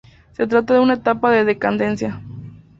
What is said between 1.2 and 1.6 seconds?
de